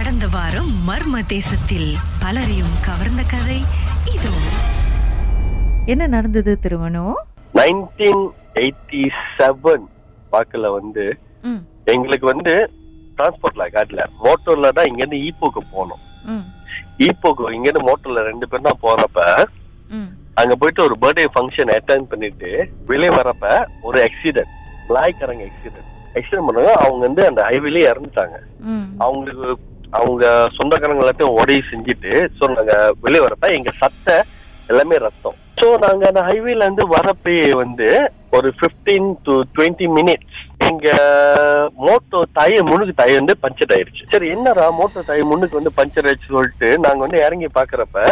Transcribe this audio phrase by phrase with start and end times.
[0.00, 1.88] கடந்த வாரம் மர்ம தேசத்தில்
[2.20, 3.56] பலரையும் கவர்ந்த கதை
[4.14, 4.30] இதோ.
[5.92, 7.18] என்ன நடந்தது திருமணம்
[7.58, 8.22] நைன்டீன்
[8.62, 9.02] எயிட்டி
[9.36, 9.84] செவன்
[10.32, 11.04] வாக்குல வந்து
[11.94, 12.54] எங்களுக்கு வந்து
[13.18, 14.00] டிரான்ஸ்போர்ட்ல காட்டல.
[14.24, 16.02] மோட்டோர்ல தான் இங்க இருந்து ஈப்போக்கு போனோம்.
[17.08, 19.20] ஈப்போக்கு இங்க இருந்து மோட்டோர்ல ரெண்டு பேரும் தான் போறப்ப
[20.42, 22.52] அங்க போயிட்டு ஒரு பர்த்டே ஃபங்க்ஷன் அட்டென்ட் பண்ணிட்டு
[22.92, 23.46] வெளியே வரப்ப
[23.88, 24.54] ஒரு ஆக்சிடென்ட்
[24.96, 25.88] லாய்க்காரங்க ஆக்சிடென்ட்
[26.18, 28.36] ஆக்சிடென்ட் பண்ணாங்க அவங்க வந்து அந்த ஹைவேலயே இறந்துட்டாங்க.
[29.04, 29.66] அவங்களுக்கு
[29.98, 30.24] அவங்க
[30.56, 34.16] சொந்தக்காரங்க எல்லாத்தையும் உதவி செஞ்சுட்டு ஸோ நாங்க வெளியே வரப்ப எங்க சட்டை
[34.72, 35.36] எல்லாமே ரத்தம்.
[35.60, 37.88] ஸோ நாங்க அந்த ஹைவேல இருந்து வரப்பே வந்து
[38.36, 40.36] ஒரு 15 டு டுவெண்ட்டி மினிட்ஸ்
[40.68, 40.86] எங்க
[41.86, 44.04] மோட்டோ டயர் முன்னுக்கு டயர் வந்து பஞ்சர் ஆயிருச்சு.
[44.12, 48.04] சரி என்னடா மோட்டோ டயர் முன்னுக்கு வந்து பஞ்சர் ஆயிடுச்சு சொல்லிட்டு நாங்க வந்து இறங்கி பாக்குறப்ப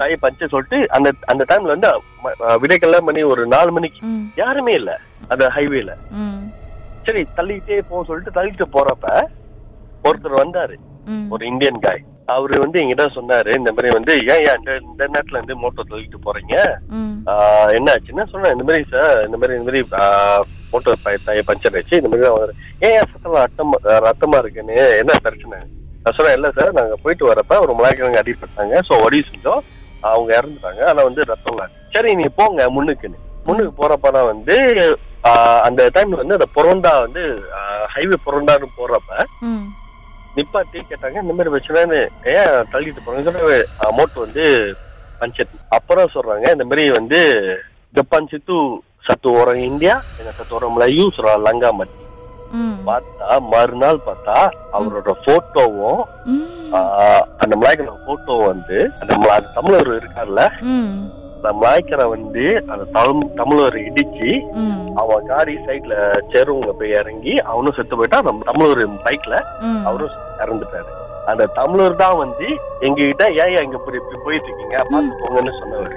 [0.00, 1.90] டயர் பஞ்சர் சொல்லிட்டு அந்த அந்த டைம்ல வந்து
[2.62, 4.00] விடைக்கெல்லாம் மணி ஒரு நாலு மணிக்கு.
[4.42, 4.92] யாருமே இல்ல
[5.32, 5.92] அந்த ஹைவேல
[7.06, 9.06] சரி தள்ளிக்கிட்டே போக சொல்லிட்டு தள்ளிட்டு போறப்ப
[10.08, 10.74] ஒருத்தர் வந்தாரு.
[11.34, 12.02] ஒரு இந்தியன் காய்
[12.34, 16.54] அவரு வந்து எங்கிட்ட சொன்னாரு இந்த மாதிரி வந்து ஏன் ஏன் இந்த நேரத்துல இருந்து மோட்டோ தள்ளிட்டு போறீங்க?
[17.78, 19.82] என்ன ஆச்சுன்னா சொன்னேன் இந்த மாதிரி சார் இந்த மாதிரி இந்த மாதிரி
[20.72, 20.94] மோட்டோ
[21.26, 22.54] டயர் பஞ்சர் ஆச்சு இந்த மாதிரி வந்தாரு.
[22.88, 23.72] ஏன் சத்தம் ரத்தம்
[24.06, 25.58] ரத்தமா இருக்குன்னு என்ன பிரச்சனை?
[26.02, 29.62] நான் சொன்னேன் இல்ல சார் நாங்க போயிட்டு வரப்ப ஒரு மலாய்க்காரங்க அடிப்பட்டாங்க சோ ஒடி செஞ்சோம்
[30.10, 31.62] அவங்க இறந்துட்டாங்க ஆனா வந்து ரத்தம்.
[31.94, 33.18] சரி நீ போங்க முன்னுக்குன்னு.
[33.46, 34.56] முன்னுக்கு போறப்ப வந்து
[35.66, 37.22] அந்த டைம்ல வந்து அந்த பொறண்டா வந்து
[37.94, 39.10] ஹைவே பொறண்டான்னு போறப்ப
[40.38, 42.00] நிப்பாட்டி கேட்டாங்க இந்த மாதிரி பிரச்சனைன்னு
[42.34, 43.56] ஏன் தள்ளிட்டு போறாங்க
[43.88, 44.44] அமௌண்ட் வந்து
[45.20, 47.20] பஞ்சர் அப்புறம் சொல்றாங்க இந்த மாதிரி வந்து
[47.94, 48.56] ஜப்பான் சித்து
[49.04, 52.04] சத்து orang இந்தியா எங்க சத்து orang Melayu சொல்றாங்க லங்கா மத்தி
[52.84, 54.36] பார்த்தா மறுநாள் பார்த்தா
[54.76, 56.02] அவரோட போட்டோவும்
[57.40, 59.14] அந்த மலாய்க்கர போட்டோ வந்து அந்த
[59.56, 60.42] தமிழர் இருக்கார்ல
[61.38, 64.30] அந்த மலாய்க்கரை வந்து அந்த தமிழ் தமிழர் இடிச்சு
[65.00, 65.94] அவன் காரி சைட்ல
[66.32, 69.34] செருவுங்க போய் இறங்கி அவனும் செத்து போயிட்டா நம்ம தமிழர் பைக்ல.
[69.88, 70.90] அவரும் இறந்துட்டாரு.
[71.30, 72.46] அந்த தமிழர் தான் வந்து
[72.86, 75.96] எங்க கிட்ட ஏன் இங்க இப்படி இப்படி போயிட்டு இருக்கீங்க பார்த்து போங்கன்னு சொன்னவர்.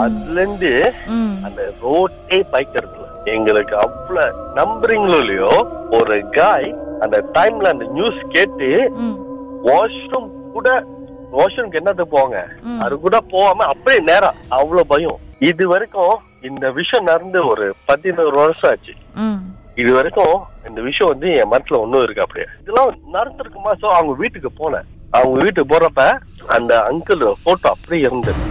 [0.00, 0.70] அதுல இருந்து
[1.48, 3.02] அந்த ரோட்டே பைக் இருக்குல்ல.
[3.34, 4.24] எங்களுக்கு அவ்வளவு
[4.60, 5.52] நம்புறீங்களோ இல்லையோ
[5.98, 6.70] ஒரு காய்
[7.04, 8.68] அந்த டைம்ல அந்த நியூஸ் கேட்டு
[9.68, 10.68] வாஷ்ரூம் கூட
[11.34, 12.80] வாஷ்ரூம்க்கு என்னது போங்க ம்.
[12.80, 15.18] அது கூட போகாம அப்படியே நேரம் அவ்வளவு பயம்.
[15.42, 18.94] இது வரைக்கும் இந்த விஷயம் நடந்து ஒரு பதினோரு வருஷம் ஆச்சு.
[19.16, 19.38] ம்,
[19.76, 20.34] இது வரைக்கும்
[20.68, 22.46] இந்த விஷயம் வந்து என் மனசுல ஒண்ணும் இருக்கு அப்படியே.
[22.60, 23.72] இதெல்லாம் நடந்திருக்குமா?
[23.80, 24.86] சோ அவங்க வீட்டுக்கு போனேன்.
[25.10, 26.02] அவங்க வீட்டுக்கு போறப்ப
[26.48, 28.42] அந்த அங்கிள் போட்டோ அப்படியே இருந்தது.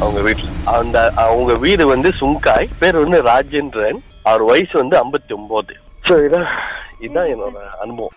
[0.00, 0.48] அவங்க வீட்டுல.
[0.74, 2.68] அந்த அவங்க வீடு வந்து சுங்காய்.
[2.78, 4.00] பேர் வந்து ராஜேந்திரன்.
[4.24, 5.74] அவர் வயசு வந்து 59 ஒன்பது
[6.08, 6.48] சோ இதான்
[7.00, 8.16] இதான் என்னோட அனுபவம்.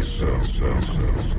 [0.00, 1.34] Sensations.